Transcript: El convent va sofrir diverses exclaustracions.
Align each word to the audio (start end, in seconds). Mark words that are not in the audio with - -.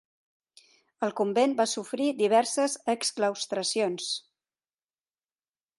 El 1.07 1.11
convent 1.19 1.53
va 1.59 1.67
sofrir 1.73 2.07
diverses 2.23 2.77
exclaustracions. 2.95 4.13